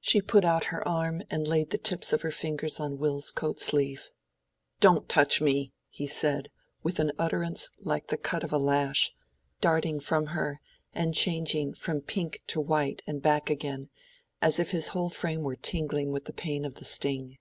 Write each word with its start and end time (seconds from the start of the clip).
She 0.00 0.20
put 0.20 0.44
out 0.44 0.64
her 0.64 0.86
arm 0.86 1.22
and 1.30 1.48
laid 1.48 1.70
the 1.70 1.78
tips 1.78 2.12
of 2.12 2.20
her 2.20 2.30
fingers 2.30 2.78
on 2.78 2.98
Will's 2.98 3.30
coat 3.30 3.60
sleeve. 3.60 4.10
"Don't 4.80 5.08
touch 5.08 5.40
me!" 5.40 5.72
he 5.88 6.06
said, 6.06 6.50
with 6.82 6.98
an 7.00 7.12
utterance 7.18 7.70
like 7.78 8.08
the 8.08 8.18
cut 8.18 8.44
of 8.44 8.52
a 8.52 8.58
lash, 8.58 9.14
darting 9.62 10.00
from 10.00 10.26
her, 10.36 10.60
and 10.92 11.14
changing 11.14 11.72
from 11.72 12.02
pink 12.02 12.42
to 12.48 12.60
white 12.60 13.00
and 13.06 13.22
back 13.22 13.48
again, 13.48 13.88
as 14.42 14.58
if 14.58 14.72
his 14.72 14.88
whole 14.88 15.08
frame 15.08 15.40
were 15.40 15.56
tingling 15.56 16.12
with 16.12 16.26
the 16.26 16.34
pain 16.34 16.66
of 16.66 16.74
the 16.74 16.84
sting. 16.84 17.38